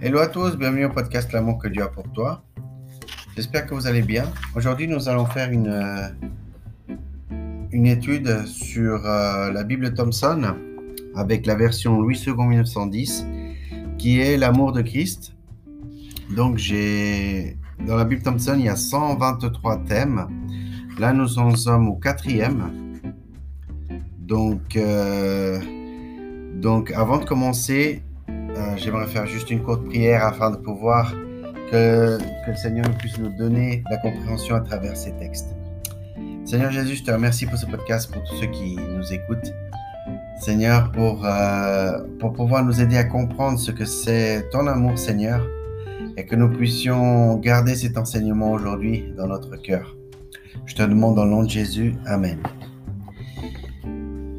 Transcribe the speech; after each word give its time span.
Hello 0.00 0.20
à 0.20 0.28
tous, 0.28 0.56
bienvenue 0.56 0.84
au 0.84 0.90
podcast 0.90 1.32
L'amour 1.32 1.58
que 1.58 1.66
Dieu 1.66 1.82
a 1.82 1.88
pour 1.88 2.08
toi. 2.12 2.44
J'espère 3.34 3.66
que 3.66 3.74
vous 3.74 3.88
allez 3.88 4.02
bien. 4.02 4.26
Aujourd'hui, 4.54 4.86
nous 4.86 5.08
allons 5.08 5.26
faire 5.26 5.50
une, 5.50 5.66
euh, 5.66 6.08
une 7.72 7.84
étude 7.84 8.46
sur 8.46 9.04
euh, 9.04 9.50
la 9.50 9.64
Bible 9.64 9.92
Thomson 9.94 10.54
avec 11.16 11.46
la 11.46 11.56
version 11.56 12.00
Louis 12.00 12.16
II 12.24 12.32
1910 12.32 13.26
qui 13.98 14.20
est 14.20 14.36
l'amour 14.36 14.70
de 14.70 14.82
Christ. 14.82 15.34
Donc, 16.36 16.58
j'ai 16.58 17.56
dans 17.84 17.96
la 17.96 18.04
Bible 18.04 18.22
Thomson, 18.22 18.54
il 18.56 18.66
y 18.66 18.68
a 18.68 18.76
123 18.76 19.78
thèmes. 19.78 20.28
Là, 21.00 21.12
nous 21.12 21.40
en 21.40 21.56
sommes 21.56 21.88
au 21.88 21.96
quatrième. 21.96 23.02
Donc, 24.20 24.76
euh, 24.76 25.58
donc 26.54 26.92
avant 26.92 27.18
de 27.18 27.24
commencer, 27.24 28.04
euh, 28.58 28.76
j'aimerais 28.76 29.06
faire 29.06 29.26
juste 29.26 29.50
une 29.50 29.62
courte 29.62 29.84
prière 29.84 30.24
afin 30.24 30.50
de 30.50 30.56
pouvoir 30.56 31.14
que, 31.70 32.18
le 32.48 32.56
Seigneur 32.56 32.86
puisse 32.98 33.18
nous 33.18 33.28
donner 33.36 33.84
la 33.90 33.98
compréhension 33.98 34.56
à 34.56 34.60
travers 34.60 34.96
ces 34.96 35.12
textes. 35.12 35.54
Seigneur 36.44 36.72
Jésus, 36.72 36.96
je 36.96 37.04
te 37.04 37.10
remercie 37.10 37.46
pour 37.46 37.58
ce 37.58 37.66
podcast, 37.66 38.10
pour 38.10 38.22
tous 38.24 38.36
ceux 38.36 38.46
qui 38.46 38.76
nous 38.76 39.12
écoutent. 39.12 39.52
Seigneur, 40.40 40.90
pour, 40.92 41.24
euh, 41.24 41.98
pour 42.18 42.32
pouvoir 42.32 42.64
nous 42.64 42.80
aider 42.80 42.96
à 42.96 43.04
comprendre 43.04 43.58
ce 43.58 43.70
que 43.70 43.84
c'est 43.84 44.48
ton 44.50 44.66
amour, 44.66 44.98
Seigneur, 44.98 45.46
et 46.16 46.24
que 46.24 46.34
nous 46.34 46.48
puissions 46.48 47.36
garder 47.36 47.74
cet 47.74 47.96
enseignement 47.96 48.52
aujourd'hui 48.52 49.12
dans 49.16 49.26
notre 49.26 49.56
cœur. 49.56 49.94
Je 50.64 50.74
te 50.74 50.82
demande 50.82 51.16
dans 51.16 51.24
le 51.24 51.30
nom 51.30 51.42
de 51.44 51.50
Jésus. 51.50 51.94
Amen. 52.06 52.38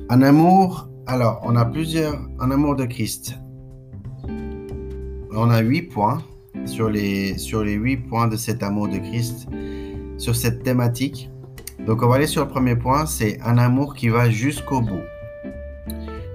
Un 0.09 0.21
amour, 0.23 0.89
alors, 1.05 1.41
on 1.43 1.55
a 1.55 1.65
plusieurs, 1.65 2.19
un 2.39 2.51
amour 2.51 2.75
de 2.75 2.85
Christ 2.85 3.35
on 5.39 5.49
a 5.49 5.61
huit 5.61 5.83
points 5.83 6.21
sur 6.65 6.89
les, 6.89 7.37
sur 7.37 7.63
les 7.63 7.73
huit 7.73 7.97
points 7.97 8.27
de 8.27 8.35
cet 8.35 8.61
amour 8.61 8.89
de 8.89 8.97
Christ, 8.97 9.47
sur 10.17 10.35
cette 10.35 10.63
thématique. 10.63 11.29
Donc, 11.85 12.03
on 12.03 12.07
va 12.07 12.15
aller 12.15 12.27
sur 12.27 12.43
le 12.43 12.49
premier 12.49 12.75
point, 12.75 13.05
c'est 13.05 13.39
un 13.41 13.57
amour 13.57 13.95
qui 13.95 14.09
va 14.09 14.29
jusqu'au 14.29 14.81
bout. 14.81 15.03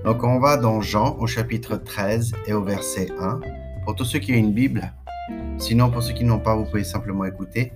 Donc, 0.05 0.25
on 0.25 0.39
va 0.39 0.57
dans 0.57 0.81
Jean 0.81 1.17
au 1.19 1.27
chapitre 1.27 1.77
13 1.77 2.33
et 2.47 2.55
au 2.55 2.63
verset 2.63 3.09
1. 3.21 3.41
Pour 3.85 3.95
tous 3.95 4.05
ceux 4.07 4.19
qui 4.19 4.33
ont 4.33 4.39
une 4.39 4.55
Bible, 4.55 4.91
sinon 5.59 5.91
pour 5.91 6.03
ceux 6.03 6.15
qui 6.15 6.25
n'ont 6.25 6.39
pas, 6.39 6.57
vous 6.57 6.65
pouvez 6.65 6.85
simplement 6.85 7.27
écouter. 7.27 7.73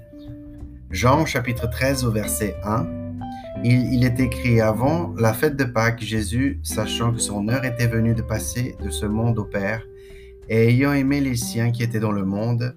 Jean 0.90 1.26
chapitre 1.26 1.68
13 1.68 2.06
au 2.06 2.10
verset 2.10 2.56
1. 2.64 2.86
Il, 3.64 3.92
il, 3.92 4.04
est 4.04 4.18
écrit 4.20 4.60
avant 4.60 5.12
la 5.18 5.34
fête 5.34 5.56
de 5.56 5.64
Pâques, 5.64 6.00
Jésus, 6.00 6.60
sachant 6.62 7.12
que 7.12 7.18
son 7.18 7.48
heure 7.48 7.64
était 7.64 7.88
venue 7.88 8.14
de 8.14 8.22
passer 8.22 8.76
de 8.82 8.88
ce 8.88 9.04
monde 9.04 9.38
au 9.38 9.44
Père, 9.44 9.82
et 10.48 10.68
ayant 10.68 10.92
aimé 10.92 11.20
les 11.20 11.36
siens 11.36 11.70
qui 11.70 11.82
étaient 11.82 12.00
dans 12.00 12.12
le 12.12 12.24
monde, 12.24 12.76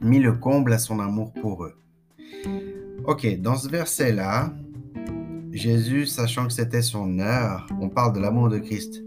mit 0.00 0.18
le 0.18 0.32
comble 0.32 0.72
à 0.72 0.78
son 0.78 1.00
amour 1.00 1.32
pour 1.32 1.64
eux. 1.64 1.74
Ok, 3.04 3.40
dans 3.40 3.56
ce 3.56 3.68
verset-là, 3.68 4.52
Jésus, 5.52 6.06
sachant 6.06 6.46
que 6.46 6.52
c'était 6.52 6.82
son 6.82 7.18
heure, 7.18 7.66
on 7.80 7.88
parle 7.88 8.14
de 8.14 8.20
l'amour 8.20 8.48
de 8.48 8.58
Christ. 8.58 9.02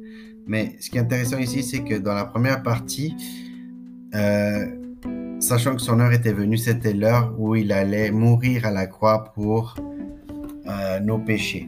Mais 0.48 0.76
ce 0.80 0.90
qui 0.90 0.98
est 0.98 1.02
intéressant 1.02 1.38
ici, 1.38 1.64
c'est 1.64 1.84
que 1.84 1.96
dans 1.96 2.14
la 2.14 2.26
première 2.26 2.62
partie, 2.62 3.16
euh, 4.14 4.66
sachant 5.40 5.76
que 5.76 5.82
son 5.82 6.00
heure 6.00 6.12
était 6.12 6.34
venue, 6.34 6.58
c'était 6.58 6.94
l'heure 6.94 7.34
où 7.40 7.56
il 7.56 7.72
allait 7.72 8.12
mourir 8.12 8.66
à 8.66 8.72
la 8.72 8.86
croix 8.86 9.34
pour 9.34 9.76
euh, 10.68 11.00
nos 11.00 11.18
péchés. 11.18 11.68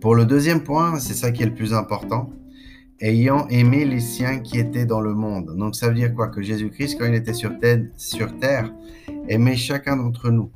Pour 0.00 0.14
le 0.14 0.24
deuxième 0.24 0.62
point, 0.62 0.98
c'est 0.98 1.14
ça 1.14 1.30
qui 1.30 1.42
est 1.42 1.46
le 1.46 1.54
plus 1.54 1.72
important, 1.72 2.30
ayant 3.00 3.46
aimé 3.48 3.84
les 3.84 4.00
siens 4.00 4.38
qui 4.38 4.58
étaient 4.58 4.86
dans 4.86 5.00
le 5.00 5.14
monde. 5.14 5.56
Donc 5.56 5.76
ça 5.76 5.88
veut 5.88 5.94
dire 5.94 6.14
quoi? 6.14 6.28
Que 6.28 6.42
Jésus-Christ, 6.42 6.96
quand 6.98 7.06
il 7.06 7.14
était 7.14 7.34
sur 7.34 7.58
terre, 7.58 8.72
aimait 9.28 9.56
chacun 9.56 9.96
d'entre 9.96 10.30
nous. 10.30 10.50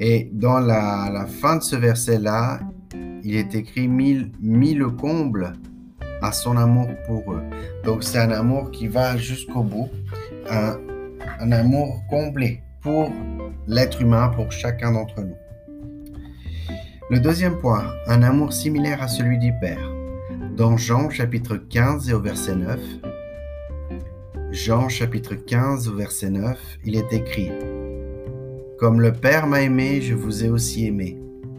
Et 0.00 0.30
dans 0.32 0.60
la, 0.60 1.26
fin 1.26 1.56
de 1.56 1.62
ce 1.62 1.76
verset-là, 1.76 2.60
il 3.24 3.34
est 3.34 3.54
écrit 3.54 3.88
mis, 3.88 4.30
mis 4.40 4.74
le 4.74 4.90
comble 4.90 5.54
à 6.22 6.32
son 6.32 6.56
amour 6.56 6.88
pour 7.06 7.32
eux. 7.32 7.42
Donc 7.84 8.04
c'est 8.04 8.18
un 8.18 8.30
amour 8.30 8.70
qui 8.70 8.86
va 8.86 9.16
jusqu'au 9.16 9.62
bout, 9.62 9.88
un, 10.50 10.78
un 11.40 11.52
amour 11.52 12.02
comblé 12.08 12.62
pour 12.80 13.10
l'être 13.66 14.00
humain, 14.00 14.28
pour 14.28 14.52
chacun 14.52 14.92
d'entre 14.92 15.20
nous. 15.20 15.36
Le 17.10 17.18
deuxième 17.18 17.58
point, 17.58 17.92
un 18.06 18.22
amour 18.22 18.52
similaire 18.52 19.02
à 19.02 19.08
celui 19.08 19.38
du 19.38 19.52
Père. 19.60 19.97
Dans 20.58 20.76
Jean 20.76 21.08
chapitre 21.08 21.56
15 21.56 22.10
et 22.10 22.14
au 22.14 22.20
verset 22.20 22.56
9, 22.56 22.80
Jean 24.50 24.88
chapitre 24.88 25.36
15 25.36 25.86
au 25.86 25.94
verset 25.94 26.30
9, 26.30 26.58
il 26.84 26.96
est 26.96 27.12
écrit 27.12 27.52
Comme 28.76 29.00
le 29.00 29.12
Père 29.12 29.46
m'a 29.46 29.62
aimé, 29.62 30.00
je 30.02 30.14
vous 30.14 30.44
ai 30.44 30.48
aussi 30.48 30.86
aimé. 30.86 31.16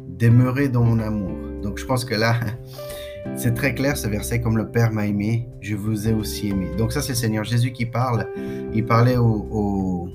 Demeurez 0.10 0.68
dans 0.68 0.84
mon 0.84 1.00
amour. 1.00 1.32
Donc 1.64 1.78
je 1.78 1.86
pense 1.86 2.04
que 2.04 2.14
là, 2.14 2.42
c'est 3.38 3.54
très 3.54 3.74
clair 3.74 3.96
ce 3.96 4.10
verset 4.10 4.42
Comme 4.42 4.58
le 4.58 4.70
Père 4.70 4.92
m'a 4.92 5.08
aimé, 5.08 5.48
je 5.62 5.78
vous 5.78 6.10
ai 6.10 6.12
aussi 6.12 6.50
aimé. 6.50 6.68
Donc 6.78 6.92
ça, 6.92 7.02
c'est 7.02 7.14
le 7.14 7.20
Seigneur 7.20 7.46
Jésus 7.46 7.72
qui 7.72 7.86
parle. 7.86 8.28
Il 8.74 8.86
parlait 8.86 9.16
aux, 9.16 10.10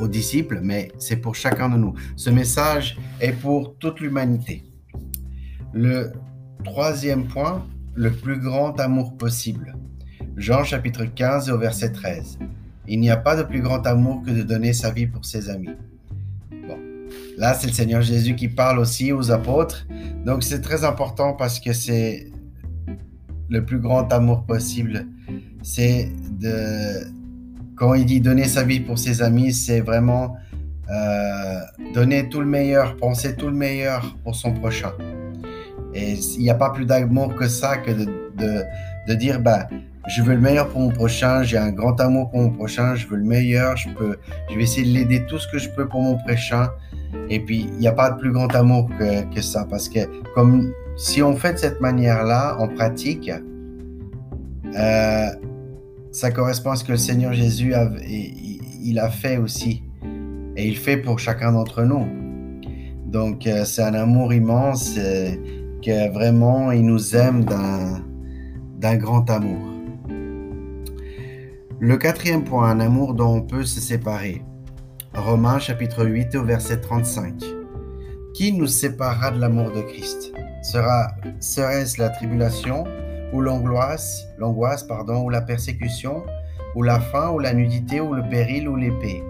aux 0.00 0.08
disciples, 0.08 0.58
mais 0.64 0.90
c'est 0.98 1.18
pour 1.18 1.36
chacun 1.36 1.68
de 1.68 1.76
nous. 1.76 1.94
Ce 2.16 2.30
message 2.30 2.98
est 3.20 3.34
pour 3.34 3.76
toute 3.76 4.00
l'humanité. 4.00 4.64
Le 5.72 6.10
Troisième 6.64 7.26
point, 7.26 7.66
le 7.94 8.10
plus 8.12 8.38
grand 8.38 8.78
amour 8.80 9.16
possible. 9.16 9.76
Jean 10.36 10.64
chapitre 10.64 11.04
15 11.04 11.50
au 11.50 11.58
verset 11.58 11.92
13. 11.92 12.38
Il 12.86 13.00
n'y 13.00 13.10
a 13.10 13.16
pas 13.16 13.36
de 13.36 13.42
plus 13.42 13.60
grand 13.60 13.86
amour 13.86 14.22
que 14.24 14.30
de 14.30 14.42
donner 14.42 14.72
sa 14.72 14.90
vie 14.90 15.06
pour 15.06 15.24
ses 15.24 15.50
amis. 15.50 15.70
Bon, 16.50 16.78
là 17.36 17.54
c'est 17.54 17.66
le 17.66 17.72
Seigneur 17.72 18.02
Jésus 18.02 18.34
qui 18.36 18.48
parle 18.48 18.78
aussi 18.78 19.12
aux 19.12 19.30
apôtres. 19.30 19.86
Donc 20.24 20.42
c'est 20.42 20.60
très 20.60 20.84
important 20.84 21.34
parce 21.34 21.60
que 21.60 21.72
c'est 21.72 22.30
le 23.48 23.64
plus 23.64 23.78
grand 23.80 24.12
amour 24.12 24.44
possible. 24.44 25.06
C'est 25.62 26.10
de... 26.40 27.06
Quand 27.76 27.94
il 27.94 28.06
dit 28.06 28.20
donner 28.20 28.44
sa 28.44 28.64
vie 28.64 28.80
pour 28.80 28.98
ses 28.98 29.22
amis, 29.22 29.52
c'est 29.52 29.80
vraiment 29.80 30.36
euh, 30.90 31.60
donner 31.94 32.28
tout 32.28 32.40
le 32.40 32.46
meilleur, 32.46 32.96
penser 32.96 33.36
tout 33.36 33.48
le 33.48 33.54
meilleur 33.54 34.16
pour 34.24 34.34
son 34.34 34.52
prochain. 34.52 34.92
Et 35.98 36.14
il 36.14 36.42
n'y 36.42 36.50
a 36.50 36.54
pas 36.54 36.70
plus 36.70 36.86
d'amour 36.86 37.34
que 37.34 37.48
ça 37.48 37.76
que 37.76 37.90
de, 37.90 38.04
de, 38.36 38.62
de, 39.08 39.14
dire, 39.14 39.40
bah, 39.40 39.66
je 40.06 40.22
veux 40.22 40.34
le 40.34 40.40
meilleur 40.40 40.68
pour 40.68 40.80
mon 40.80 40.90
prochain, 40.90 41.42
j'ai 41.42 41.58
un 41.58 41.72
grand 41.72 42.00
amour 42.00 42.30
pour 42.30 42.40
mon 42.40 42.50
prochain, 42.50 42.94
je 42.94 43.06
veux 43.08 43.16
le 43.16 43.24
meilleur, 43.24 43.76
je, 43.76 43.88
peux, 43.88 44.16
je 44.48 44.54
vais 44.54 44.62
essayer 44.62 44.86
de 44.86 44.96
l'aider 44.96 45.26
tout 45.26 45.38
ce 45.38 45.48
que 45.48 45.58
je 45.58 45.68
peux 45.70 45.88
pour 45.88 46.00
mon 46.00 46.16
prochain. 46.18 46.68
Et 47.28 47.40
puis, 47.40 47.66
il 47.72 47.78
n'y 47.78 47.88
a 47.88 47.92
pas 47.92 48.10
de 48.10 48.18
plus 48.18 48.30
grand 48.30 48.54
amour 48.54 48.88
que, 48.96 49.34
que, 49.34 49.42
ça, 49.42 49.66
parce 49.68 49.88
que 49.88 50.00
comme 50.34 50.72
si 50.96 51.20
on 51.20 51.34
fait 51.34 51.54
de 51.54 51.58
cette 51.58 51.80
manière-là, 51.80 52.56
en 52.60 52.68
pratique, 52.68 53.30
euh, 54.76 55.28
ça 56.12 56.30
correspond 56.30 56.70
à 56.70 56.76
ce 56.76 56.84
que 56.84 56.92
le 56.92 56.98
Seigneur 56.98 57.32
Jésus 57.32 57.74
a, 57.74 57.90
il 58.04 58.98
a 59.00 59.10
fait 59.10 59.36
aussi. 59.36 59.82
Et 60.56 60.68
il 60.68 60.76
fait 60.76 60.96
pour 60.96 61.18
chacun 61.18 61.52
d'entre 61.52 61.82
nous. 61.82 62.06
Donc, 63.06 63.46
euh, 63.46 63.64
c'est 63.64 63.82
un 63.82 63.94
amour 63.94 64.32
immense. 64.34 64.94
Euh, 64.98 65.34
que 65.82 66.12
vraiment 66.12 66.72
il 66.72 66.84
nous 66.84 67.14
aime 67.16 67.44
d'un 67.44 68.96
grand 68.96 69.28
amour. 69.30 69.68
Le 71.80 71.96
quatrième 71.96 72.44
point, 72.44 72.70
un 72.70 72.80
amour 72.80 73.14
dont 73.14 73.36
on 73.36 73.42
peut 73.42 73.64
se 73.64 73.80
séparer. 73.80 74.42
Romains 75.14 75.58
chapitre 75.58 76.04
8 76.04 76.34
au 76.34 76.44
verset 76.44 76.80
35. 76.80 77.34
Qui 78.34 78.52
nous 78.52 78.66
séparera 78.66 79.30
de 79.30 79.40
l'amour 79.40 79.70
de 79.70 79.82
Christ? 79.82 80.32
Sera, 80.62 81.12
Serait-ce 81.40 82.00
la 82.00 82.08
tribulation 82.08 82.84
ou 83.32 83.40
l'angoisse, 83.40 84.24
l'angoisse 84.38 84.82
pardon, 84.82 85.24
ou 85.24 85.30
la 85.30 85.40
persécution, 85.40 86.24
ou 86.74 86.82
la 86.82 86.98
faim, 86.98 87.30
ou 87.30 87.38
la 87.38 87.52
nudité, 87.52 88.00
ou 88.00 88.12
le 88.12 88.28
péril, 88.28 88.68
ou 88.68 88.76
l'épée? 88.76 89.22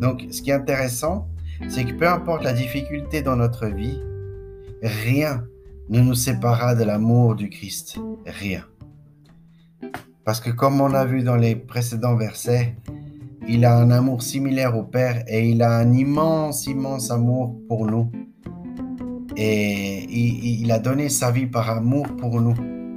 Donc, 0.00 0.24
ce 0.30 0.40
qui 0.40 0.50
est 0.50 0.54
intéressant, 0.54 1.28
c'est 1.68 1.84
que 1.84 1.92
peu 1.92 2.08
importe 2.08 2.44
la 2.44 2.52
difficulté 2.52 3.22
dans 3.22 3.36
notre 3.36 3.66
vie, 3.66 4.00
rien 4.82 5.44
ne 5.90 6.00
nous 6.00 6.14
séparera 6.14 6.76
de 6.76 6.84
l'amour 6.84 7.34
du 7.34 7.50
Christ. 7.50 7.98
Rien. 8.24 8.64
Parce 10.24 10.40
que 10.40 10.50
comme 10.50 10.80
on 10.80 10.94
a 10.94 11.04
vu 11.04 11.22
dans 11.22 11.36
les 11.36 11.56
précédents 11.56 12.14
versets, 12.14 12.76
il 13.48 13.64
a 13.64 13.76
un 13.76 13.90
amour 13.90 14.22
similaire 14.22 14.78
au 14.78 14.84
Père 14.84 15.24
et 15.26 15.48
il 15.48 15.62
a 15.62 15.76
un 15.76 15.92
immense, 15.92 16.66
immense 16.66 17.10
amour 17.10 17.56
pour 17.66 17.86
nous. 17.86 18.10
Et 19.36 20.04
il, 20.62 20.70
a 20.70 20.78
donné 20.78 21.08
sa 21.08 21.32
vie 21.32 21.46
par 21.46 21.68
amour 21.70 22.06
pour 22.16 22.40
nous. 22.40 22.54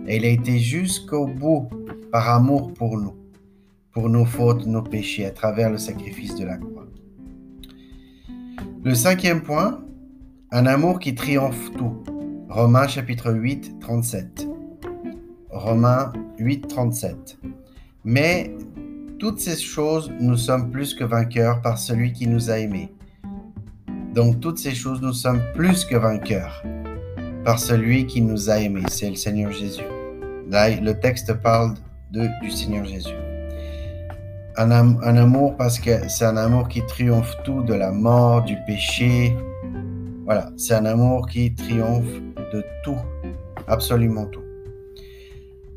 Et 0.07 0.17
il 0.17 0.25
a 0.25 0.29
été 0.29 0.59
jusqu'au 0.59 1.25
bout 1.25 1.69
par 2.11 2.29
amour 2.29 2.73
pour 2.73 2.97
nous, 2.97 3.15
pour 3.91 4.09
nos 4.09 4.25
fautes, 4.25 4.67
nos 4.67 4.83
péchés, 4.83 5.25
à 5.25 5.31
travers 5.31 5.71
le 5.71 5.77
sacrifice 5.77 6.35
de 6.35 6.45
la 6.45 6.57
croix. 6.57 6.85
Le 8.83 8.93
cinquième 8.93 9.41
point, 9.41 9.83
un 10.51 10.65
amour 10.67 10.99
qui 10.99 11.15
triomphe 11.15 11.71
tout. 11.77 12.03
Romains 12.53 12.87
chapitre 12.87 13.33
8, 13.33 13.79
37. 13.79 14.47
Romains 15.49 16.13
8, 16.37 16.67
37. 16.67 17.39
Mais 18.03 18.55
toutes 19.17 19.39
ces 19.39 19.57
choses, 19.57 20.11
nous 20.19 20.37
sommes 20.37 20.69
plus 20.69 20.93
que 20.93 21.03
vainqueurs 21.03 21.63
par 21.63 21.79
celui 21.79 22.13
qui 22.13 22.27
nous 22.27 22.51
a 22.51 22.59
aimés. 22.59 22.93
Donc 24.13 24.39
toutes 24.39 24.59
ces 24.59 24.75
choses, 24.75 25.01
nous 25.01 25.13
sommes 25.13 25.41
plus 25.55 25.83
que 25.83 25.95
vainqueurs 25.95 26.61
par 27.43 27.57
celui 27.57 28.05
qui 28.05 28.21
nous 28.21 28.51
a 28.51 28.59
aimés. 28.59 28.83
C'est 28.87 29.09
le 29.09 29.15
Seigneur 29.15 29.51
Jésus. 29.51 29.89
Là, 30.47 30.69
le 30.79 30.93
texte 30.99 31.33
parle 31.33 31.73
de, 32.11 32.27
du 32.43 32.51
Seigneur 32.51 32.85
Jésus. 32.85 33.17
Un, 34.57 34.69
un 34.69 35.17
amour 35.17 35.57
parce 35.57 35.79
que 35.79 36.07
c'est 36.07 36.25
un 36.25 36.37
amour 36.37 36.67
qui 36.67 36.85
triomphe 36.85 37.35
tout 37.43 37.63
de 37.63 37.73
la 37.73 37.91
mort, 37.91 38.43
du 38.43 38.57
péché. 38.67 39.35
Voilà, 40.25 40.51
c'est 40.55 40.75
un 40.75 40.85
amour 40.85 41.27
qui 41.27 41.55
triomphe 41.55 42.21
de 42.53 42.63
tout, 42.83 42.97
absolument 43.67 44.25
tout. 44.25 44.43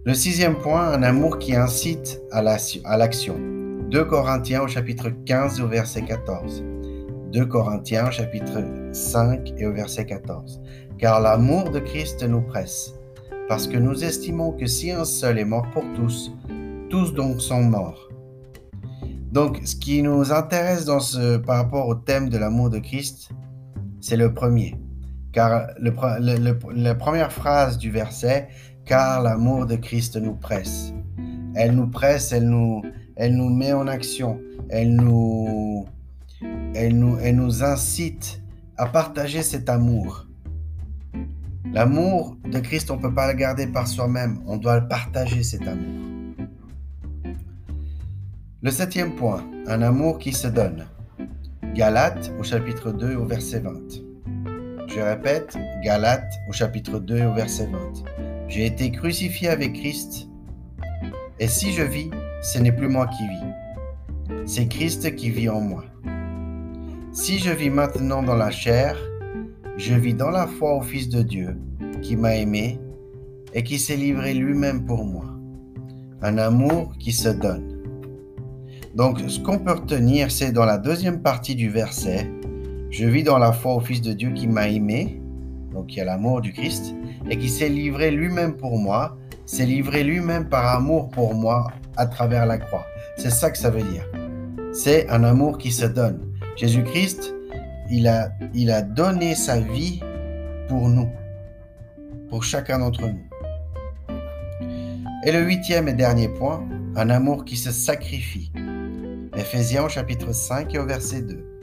Le 0.04 0.14
sixième 0.14 0.56
point, 0.56 0.88
un 0.92 1.02
amour 1.02 1.38
qui 1.38 1.56
incite 1.56 2.20
à 2.30 2.42
l'action. 2.42 3.36
2 3.90 4.04
Corinthiens 4.04 4.62
au 4.62 4.68
chapitre 4.68 5.10
15 5.24 5.60
au 5.60 5.66
verset 5.66 6.02
14. 6.02 6.64
2 7.32 7.46
Corinthiens 7.46 8.10
chapitre 8.10 8.62
5 8.92 9.54
et 9.58 9.66
au 9.66 9.72
verset 9.72 10.06
14. 10.06 10.60
Car 10.98 11.20
l'amour 11.20 11.70
de 11.70 11.80
Christ 11.80 12.22
nous 12.22 12.40
presse, 12.40 12.94
parce 13.48 13.66
que 13.66 13.76
nous 13.76 14.04
estimons 14.04 14.52
que 14.52 14.66
si 14.66 14.90
un 14.90 15.04
seul 15.04 15.38
est 15.38 15.44
mort 15.44 15.66
pour 15.72 15.84
tous, 15.94 16.32
tous 16.88 17.12
donc 17.12 17.40
sont 17.40 17.62
morts. 17.62 18.08
Donc, 19.32 19.60
ce 19.64 19.76
qui 19.76 20.02
nous 20.02 20.32
intéresse 20.32 20.84
dans 20.84 21.00
ce, 21.00 21.36
par 21.36 21.56
rapport 21.56 21.88
au 21.88 21.94
thème 21.94 22.28
de 22.28 22.38
l'amour 22.38 22.70
de 22.70 22.78
Christ, 22.78 23.30
c'est 24.00 24.16
le 24.16 24.32
premier. 24.32 24.76
Car 25.36 25.66
le, 25.78 25.92
la 26.72 26.94
première 26.94 27.30
phrase 27.30 27.76
du 27.76 27.90
verset, 27.90 28.48
car 28.86 29.22
l'amour 29.22 29.66
de 29.66 29.76
Christ 29.76 30.16
nous 30.16 30.32
presse. 30.32 30.94
Elle 31.54 31.72
nous 31.72 31.88
presse, 31.88 32.32
elle 32.32 32.48
nous, 32.48 32.80
elle 33.16 33.36
nous 33.36 33.50
met 33.50 33.74
en 33.74 33.86
action, 33.86 34.40
elle 34.70 34.96
nous, 34.96 35.84
elle 36.74 36.98
nous, 36.98 37.18
elle 37.18 37.36
nous 37.36 37.62
incite 37.62 38.40
à 38.78 38.86
partager 38.86 39.42
cet 39.42 39.68
amour. 39.68 40.26
L'amour 41.70 42.38
de 42.50 42.58
Christ, 42.58 42.90
on 42.90 42.96
ne 42.96 43.02
peut 43.02 43.12
pas 43.12 43.30
le 43.30 43.36
garder 43.36 43.66
par 43.66 43.86
soi-même, 43.86 44.40
on 44.46 44.56
doit 44.56 44.80
le 44.80 44.88
partager 44.88 45.42
cet 45.42 45.68
amour. 45.68 46.34
Le 48.62 48.70
septième 48.70 49.14
point, 49.16 49.44
un 49.66 49.82
amour 49.82 50.18
qui 50.18 50.32
se 50.32 50.48
donne. 50.48 50.86
Galates 51.74 52.32
au 52.40 52.42
chapitre 52.42 52.90
2 52.90 53.16
au 53.16 53.26
verset 53.26 53.60
20. 53.60 54.05
Je 54.88 55.00
répète, 55.00 55.58
Galates 55.82 56.32
au 56.48 56.52
chapitre 56.52 56.98
2 56.98 57.26
au 57.26 57.34
verset 57.34 57.66
20. 57.66 58.04
J'ai 58.48 58.66
été 58.66 58.90
crucifié 58.90 59.48
avec 59.48 59.74
Christ, 59.74 60.28
et 61.38 61.48
si 61.48 61.72
je 61.72 61.82
vis, 61.82 62.10
ce 62.42 62.58
n'est 62.58 62.72
plus 62.72 62.88
moi 62.88 63.08
qui 63.08 63.22
vis, 63.24 64.46
c'est 64.46 64.68
Christ 64.68 65.14
qui 65.16 65.30
vit 65.30 65.48
en 65.48 65.60
moi. 65.60 65.84
Si 67.12 67.38
je 67.38 67.50
vis 67.50 67.70
maintenant 67.70 68.22
dans 68.22 68.36
la 68.36 68.50
chair, 68.50 68.96
je 69.76 69.94
vis 69.94 70.14
dans 70.14 70.30
la 70.30 70.46
foi 70.46 70.76
au 70.76 70.82
Fils 70.82 71.08
de 71.08 71.22
Dieu, 71.22 71.58
qui 72.00 72.16
m'a 72.16 72.36
aimé 72.36 72.78
et 73.54 73.62
qui 73.62 73.78
s'est 73.78 73.96
livré 73.96 74.34
lui-même 74.34 74.86
pour 74.86 75.04
moi. 75.04 75.26
Un 76.22 76.38
amour 76.38 76.94
qui 76.98 77.12
se 77.12 77.28
donne. 77.28 77.82
Donc, 78.94 79.20
ce 79.26 79.40
qu'on 79.40 79.58
peut 79.58 79.72
retenir, 79.72 80.30
c'est 80.30 80.52
dans 80.52 80.64
la 80.64 80.78
deuxième 80.78 81.20
partie 81.20 81.54
du 81.54 81.68
verset, 81.68 82.30
je 82.96 83.06
vis 83.06 83.22
dans 83.22 83.36
la 83.36 83.52
foi 83.52 83.74
au 83.74 83.80
Fils 83.80 84.00
de 84.00 84.14
Dieu 84.14 84.30
qui 84.30 84.46
m'a 84.46 84.68
aimé, 84.68 85.20
donc 85.70 85.92
il 85.92 85.98
y 85.98 86.00
a 86.00 86.06
l'amour 86.06 86.40
du 86.40 86.54
Christ, 86.54 86.94
et 87.28 87.36
qui 87.36 87.50
s'est 87.50 87.68
livré 87.68 88.10
lui-même 88.10 88.56
pour 88.56 88.78
moi, 88.78 89.18
s'est 89.44 89.66
livré 89.66 90.02
lui-même 90.02 90.48
par 90.48 90.66
amour 90.74 91.10
pour 91.10 91.34
moi 91.34 91.66
à 91.98 92.06
travers 92.06 92.46
la 92.46 92.56
croix. 92.56 92.86
C'est 93.18 93.28
ça 93.28 93.50
que 93.50 93.58
ça 93.58 93.68
veut 93.68 93.82
dire. 93.82 94.08
C'est 94.72 95.10
un 95.10 95.24
amour 95.24 95.58
qui 95.58 95.72
se 95.72 95.84
donne. 95.84 96.32
Jésus-Christ, 96.56 97.34
il 97.90 98.08
a, 98.08 98.82
donné 98.82 99.34
sa 99.34 99.60
vie 99.60 100.00
pour 100.66 100.88
nous, 100.88 101.10
pour 102.30 102.44
chacun 102.44 102.78
d'entre 102.78 103.02
nous. 103.02 104.16
Et 105.26 105.32
le 105.32 105.42
huitième 105.42 105.86
et 105.88 105.92
dernier 105.92 106.28
point, 106.28 106.66
un 106.94 107.10
amour 107.10 107.44
qui 107.44 107.56
se 107.56 107.72
sacrifie. 107.72 108.50
Éphésiens 109.36 109.86
chapitre 109.88 110.32
5 110.32 110.74
et 110.74 110.78
au 110.78 110.86
verset 110.86 111.20
2. 111.20 111.55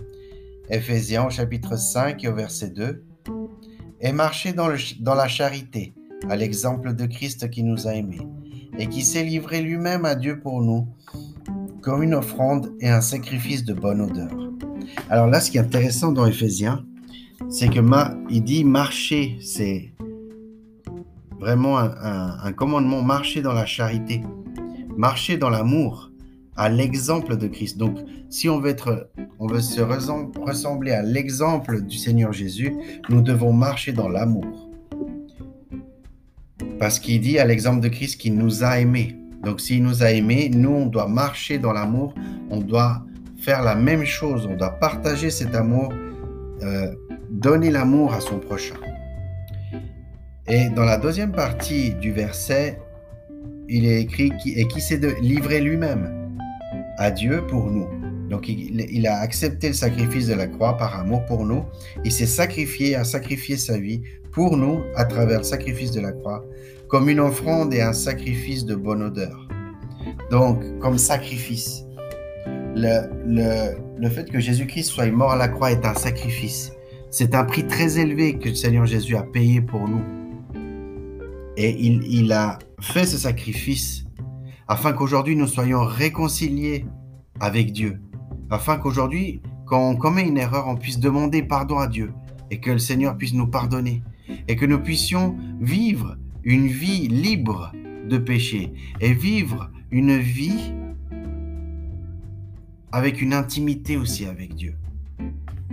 Éphésiens 0.70 1.30
chapitre 1.30 1.78
5 1.78 2.24
et 2.24 2.30
au 2.30 2.36
verset 2.36 2.70
2. 2.70 3.04
Et 4.00 4.12
marcher 4.14 4.54
dans, 4.54 4.68
le, 4.68 4.78
dans 5.02 5.14
la 5.14 5.28
charité, 5.28 5.94
à 6.30 6.36
l'exemple 6.36 6.94
de 6.94 7.06
Christ 7.06 7.50
qui 7.50 7.64
nous 7.64 7.88
a 7.88 7.96
aimés, 7.96 8.28
et 8.78 8.88
qui 8.88 9.02
s'est 9.02 9.24
livré 9.24 9.62
lui-même 9.62 10.06
à 10.06 10.16
Dieu 10.16 10.40
pour 10.40 10.62
nous, 10.62 10.88
comme 11.82 12.02
une 12.02 12.14
offrande 12.14 12.74
et 12.80 12.90
un 12.90 13.02
sacrifice 13.02 13.66
de 13.66 13.74
bonne 13.74 14.02
odeur. 14.02 14.32
Alors 15.10 15.28
là, 15.28 15.42
ce 15.42 15.52
qui 15.52 15.58
est 15.58 15.62
intéressant 15.62 16.12
dans 16.12 16.26
Éphésiens, 16.26 16.86
c'est 17.50 17.70
que 17.70 17.82
ma, 17.82 18.16
il 18.30 18.44
dit 18.44 18.64
marcher, 18.64 19.38
c'est 19.42 19.94
vraiment 21.40 21.78
un, 21.78 22.38
un 22.42 22.54
commandement, 22.54 23.02
marcher 23.02 23.42
dans 23.42 23.54
la 23.54 23.66
charité, 23.66 24.24
marcher 24.96 25.38
dans 25.38 25.50
l'amour 25.50 26.13
à 26.56 26.70
l'exemple 26.70 27.38
de 27.38 27.48
Christ. 27.48 27.78
Donc, 27.78 27.98
si 28.30 28.50
on 28.50 28.60
veut, 28.60 28.76
se 28.76 29.82
ressembler 29.82 30.92
à 30.92 31.02
l'exemple 31.02 31.82
du 31.82 31.98
Seigneur 31.98 32.32
Jésus, 32.34 32.74
nous 33.10 33.22
devons 33.22 33.54
marcher 33.54 33.92
dans 33.92 34.10
l'amour. 34.10 34.70
Parce 36.80 37.00
qu'il 37.00 37.22
dit 37.22 37.40
à 37.40 37.46
l'exemple 37.46 37.82
de 37.82 37.88
Christ 37.88 38.20
qu'il 38.20 38.36
nous 38.36 38.64
a 38.64 38.80
aimés. 38.80 39.16
Donc, 39.44 39.62
s'il 39.62 39.84
nous 39.84 40.04
a 40.04 40.12
aimés, 40.12 40.50
nous, 40.50 40.72
on 40.72 40.86
doit 40.86 41.08
marcher 41.08 41.58
dans 41.58 41.74
l'amour, 41.74 42.14
on 42.50 42.60
doit 42.60 43.04
faire 43.38 43.62
la 43.62 43.76
même 43.76 44.06
chose, 44.06 44.48
on 44.50 44.56
doit 44.56 44.80
partager 44.80 45.30
cet 45.30 45.54
amour, 45.56 45.94
euh, 46.62 46.94
donner 47.30 47.72
l'amour 47.72 48.14
à 48.14 48.22
son 48.22 48.40
prochain. 48.40 48.76
Et 50.48 50.70
dans 50.70 50.86
la 50.86 50.98
deuxième 50.98 51.32
partie 51.32 51.94
du 51.96 52.12
verset, 52.12 52.80
il 53.68 53.86
est 53.86 54.02
écrit 54.02 54.32
et 54.46 54.68
qui 54.68 54.82
s'est 54.82 55.00
livré 55.22 55.62
lui-même 55.62 56.23
à 56.98 57.12
Dieu 57.12 57.46
pour 57.48 57.70
nous. 57.70 57.88
Donc 58.30 58.48
il, 58.48 59.08
a 59.08 59.20
accepté 59.20 59.68
le 59.68 59.74
sacrifice 59.74 60.28
de 60.28 60.34
la 60.34 60.48
croix 60.48 60.78
par 60.78 61.00
amour 61.00 61.26
pour 61.26 61.46
nous. 61.46 61.64
Il 62.04 62.12
s'est 62.12 62.26
sacrifié, 62.26 62.96
a 62.96 63.04
sacrifié 63.04 63.58
sa 63.58 63.78
vie 63.78 64.02
pour 64.32 64.58
nous 64.58 64.82
à 64.96 65.06
travers 65.06 65.40
le 65.40 65.44
sacrifice 65.44 65.92
de 65.92 66.02
la 66.02 66.12
croix, 66.12 66.44
comme 66.88 67.10
une 67.10 67.20
offrande 67.20 67.74
et 67.74 67.82
un 67.82 67.94
sacrifice 67.94 68.66
de 68.66 68.76
bonne 68.76 69.04
odeur. 69.04 69.48
Donc, 70.32 70.64
comme 70.80 70.98
sacrifice. 70.98 71.84
Le, 72.76 73.08
le, 73.28 73.76
le 74.00 74.10
fait 74.10 74.30
que 74.32 74.40
Jésus-Christ 74.40 74.86
soit 74.86 75.06
mort 75.12 75.34
à 75.34 75.36
la 75.36 75.48
croix 75.48 75.72
est 75.72 75.86
un 75.86 75.94
sacrifice. 75.94 76.72
C'est 77.12 77.36
un 77.36 77.44
prix 77.44 77.68
très 77.68 78.00
élevé 78.00 78.40
que 78.40 78.50
le 78.50 78.56
Seigneur 78.56 78.88
Jésus 78.88 79.16
a 79.16 79.22
payé 79.22 79.62
pour 79.62 79.88
nous. 79.88 80.02
Et 81.56 81.70
il, 81.70 82.02
il 82.12 82.32
a 82.32 82.58
fait 82.82 83.06
ce 83.06 83.18
sacrifice 83.18 84.06
afin 84.68 84.94
qu'aujourd'hui 84.94 85.36
nous 85.36 85.48
soyons 85.48 85.84
réconciliés 85.86 86.86
avec 87.40 87.72
Dieu, 87.72 88.02
afin 88.50 88.78
qu'aujourd'hui, 88.78 89.42
quand 89.66 89.90
on 89.90 89.96
commet 89.96 90.28
une 90.28 90.38
erreur, 90.38 90.68
on 90.68 90.76
puisse 90.76 91.00
demander 91.00 91.42
pardon 91.44 91.80
à 91.80 91.88
Dieu 91.88 92.14
et 92.52 92.60
que 92.60 92.72
le 92.72 92.80
Seigneur 92.80 93.18
puisse 93.18 93.34
nous 93.34 93.48
pardonner 93.48 94.04
et 94.48 94.56
que 94.56 94.66
nous 94.66 94.80
puissions 94.80 95.36
vivre 95.60 96.18
une 96.44 96.68
vie 96.68 97.08
libre 97.08 97.72
de 98.08 98.18
péché 98.18 98.74
et 99.00 99.14
vivre 99.14 99.72
une 99.92 100.18
vie 100.18 100.74
avec 102.92 103.22
une 103.22 103.34
intimité 103.34 103.98
aussi 103.98 104.26
avec 104.26 104.54
Dieu. 104.56 104.76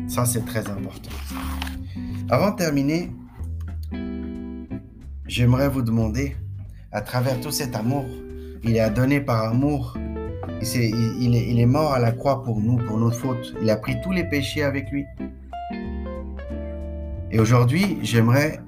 Ça, 0.06 0.24
c'est 0.24 0.44
très 0.44 0.68
important. 0.68 1.10
Avant 2.30 2.52
de 2.52 2.56
terminer, 2.56 3.10
j'aimerais 5.26 5.68
vous 5.68 5.82
demander, 5.82 6.36
à 6.92 7.02
travers 7.02 7.40
tout 7.40 7.50
cet 7.50 7.76
amour 7.76 8.06
il 8.64 8.78
a 8.78 8.90
donné 8.90 9.20
par 9.20 9.44
amour. 9.44 9.96
Il 10.62 11.60
est, 11.60 11.66
mort 11.66 11.92
à 11.92 11.98
la 11.98 12.12
croix 12.12 12.42
pour 12.42 12.60
nous, 12.60 12.76
pour 12.76 12.98
nos 12.98 13.10
fautes. 13.10 13.54
Il 13.62 13.70
a 13.70 13.76
pris 13.76 13.96
tous 14.02 14.12
les 14.12 14.24
péchés 14.24 14.62
avec 14.62 14.90
lui. 14.90 15.06
Et 17.30 17.38
aujourd'hui, 17.38 17.98
j'aimerais 18.02 18.60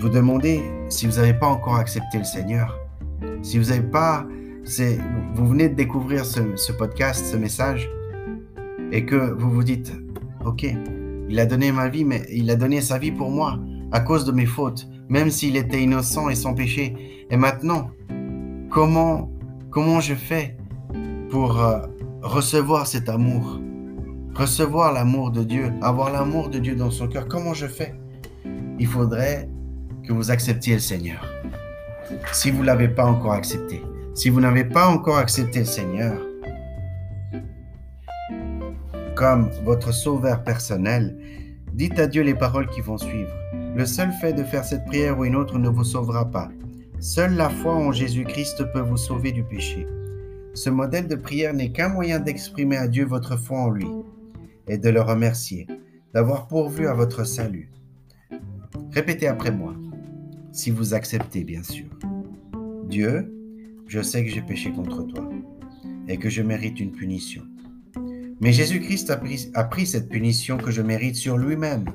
vous 0.00 0.08
demander 0.08 0.62
si 0.88 1.06
vous 1.06 1.16
n'avez 1.16 1.34
pas 1.34 1.48
encore 1.48 1.76
accepté 1.76 2.18
le 2.18 2.24
Seigneur, 2.24 2.78
si 3.42 3.58
vous 3.58 3.66
n'avez 3.66 3.82
pas, 3.82 4.26
vous 5.34 5.46
venez 5.46 5.68
de 5.68 5.74
découvrir 5.74 6.24
ce, 6.24 6.72
podcast, 6.72 7.24
ce 7.26 7.36
message, 7.36 7.90
et 8.92 9.04
que 9.04 9.34
vous 9.34 9.50
vous 9.50 9.64
dites, 9.64 9.92
ok, 10.44 10.66
il 11.28 11.38
a 11.38 11.46
donné 11.46 11.72
ma 11.72 11.88
vie, 11.88 12.04
mais 12.04 12.22
il 12.30 12.50
a 12.50 12.56
donné 12.56 12.80
sa 12.80 12.98
vie 12.98 13.12
pour 13.12 13.30
moi 13.30 13.58
à 13.92 14.00
cause 14.00 14.24
de 14.24 14.32
mes 14.32 14.46
fautes, 14.46 14.88
même 15.08 15.30
s'il 15.30 15.56
était 15.56 15.82
innocent 15.82 16.28
et 16.28 16.34
sans 16.34 16.54
péché. 16.54 17.26
Et 17.30 17.36
maintenant, 17.36 17.90
Comment, 18.70 19.28
comment 19.70 19.98
je 19.98 20.14
fais 20.14 20.56
pour 21.28 21.60
euh, 21.60 21.80
recevoir 22.22 22.86
cet 22.86 23.08
amour? 23.08 23.60
Recevoir 24.36 24.92
l'amour 24.92 25.32
de 25.32 25.42
Dieu, 25.42 25.72
avoir 25.82 26.12
l'amour 26.12 26.50
de 26.50 26.60
Dieu 26.60 26.76
dans 26.76 26.92
son 26.92 27.08
cœur. 27.08 27.26
Comment 27.26 27.52
je 27.52 27.66
fais? 27.66 27.96
Il 28.78 28.86
faudrait 28.86 29.48
que 30.06 30.12
vous 30.12 30.30
acceptiez 30.30 30.74
le 30.74 30.80
Seigneur. 30.80 31.26
Si 32.32 32.52
vous 32.52 32.60
ne 32.60 32.66
l'avez 32.66 32.88
pas 32.88 33.06
encore 33.06 33.32
accepté, 33.32 33.82
Si 34.14 34.28
vous 34.28 34.40
n'avez 34.40 34.64
pas 34.64 34.86
encore 34.88 35.18
accepté 35.18 35.60
le 35.60 35.64
Seigneur 35.64 36.20
comme 39.16 39.50
votre 39.64 39.92
sauveur 39.92 40.44
personnel, 40.44 41.16
dites 41.72 41.98
à 41.98 42.06
Dieu 42.06 42.22
les 42.22 42.34
paroles 42.34 42.68
qui 42.68 42.80
vont 42.80 42.98
suivre. 42.98 43.32
Le 43.74 43.84
seul 43.84 44.12
fait 44.12 44.32
de 44.32 44.44
faire 44.44 44.64
cette 44.64 44.84
prière 44.86 45.18
ou 45.18 45.24
une 45.24 45.36
autre 45.36 45.58
ne 45.58 45.68
vous 45.68 45.84
sauvera 45.84 46.30
pas. 46.30 46.50
Seule 47.00 47.34
la 47.34 47.48
foi 47.48 47.74
en 47.74 47.92
Jésus-Christ 47.92 48.62
peut 48.74 48.80
vous 48.80 48.98
sauver 48.98 49.32
du 49.32 49.42
péché. 49.42 49.86
Ce 50.52 50.68
modèle 50.68 51.08
de 51.08 51.14
prière 51.14 51.54
n'est 51.54 51.72
qu'un 51.72 51.88
moyen 51.88 52.20
d'exprimer 52.20 52.76
à 52.76 52.88
Dieu 52.88 53.06
votre 53.06 53.38
foi 53.38 53.58
en 53.58 53.70
lui 53.70 53.86
et 54.68 54.76
de 54.76 54.90
le 54.90 55.00
remercier 55.00 55.66
d'avoir 56.12 56.46
pourvu 56.46 56.86
à 56.88 56.92
votre 56.92 57.24
salut. 57.24 57.70
Répétez 58.90 59.28
après 59.28 59.50
moi, 59.50 59.74
si 60.52 60.70
vous 60.70 60.92
acceptez 60.92 61.42
bien 61.42 61.62
sûr. 61.62 61.86
Dieu, 62.86 63.32
je 63.86 64.02
sais 64.02 64.22
que 64.22 64.30
j'ai 64.30 64.42
péché 64.42 64.70
contre 64.70 65.02
toi 65.04 65.26
et 66.06 66.18
que 66.18 66.28
je 66.28 66.42
mérite 66.42 66.80
une 66.80 66.92
punition. 66.92 67.44
Mais 68.42 68.52
Jésus-Christ 68.52 69.08
a 69.54 69.64
pris, 69.64 69.86
cette 69.86 70.10
punition 70.10 70.58
que 70.58 70.70
je 70.70 70.82
mérite 70.82 71.16
sur 71.16 71.38
lui-même, 71.38 71.86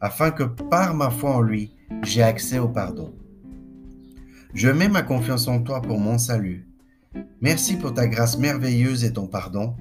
afin 0.00 0.32
que 0.32 0.42
par 0.42 0.96
ma 0.96 1.10
foi 1.10 1.36
en 1.36 1.42
lui, 1.42 1.76
j'ai 2.02 2.24
accès 2.24 2.58
au 2.58 2.68
pardon. 2.68 3.14
Je 4.54 4.68
mets 4.68 4.88
ma 4.88 5.02
confiance 5.02 5.48
en 5.48 5.60
toi 5.62 5.80
pour 5.80 5.98
mon 5.98 6.18
salut. 6.18 6.68
Merci 7.40 7.76
pour 7.76 7.94
ta 7.94 8.06
grâce 8.06 8.38
merveilleuse 8.38 9.02
et 9.02 9.12
ton 9.12 9.26
pardon, 9.26 9.74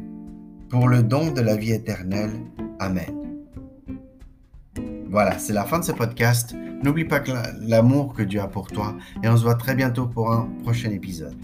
pour 0.69 0.87
le 0.87 1.03
don 1.03 1.31
de 1.31 1.41
la 1.41 1.57
vie 1.57 1.73
éternelle. 1.73 2.31
Amen. 2.79 3.13
Voilà, 5.09 5.37
c'est 5.37 5.51
la 5.51 5.65
fin 5.65 5.79
de 5.79 5.83
ce 5.83 5.91
podcast. 5.91 6.55
N'oublie 6.83 7.03
pas 7.03 7.21
l'amour 7.59 8.13
que 8.13 8.23
Dieu 8.23 8.39
a 8.39 8.47
pour 8.47 8.67
toi 8.67 8.95
et 9.21 9.27
on 9.27 9.35
se 9.35 9.43
voit 9.43 9.55
très 9.55 9.75
bientôt 9.75 10.07
pour 10.07 10.31
un 10.31 10.49
prochain 10.63 10.89
épisode. 10.89 11.35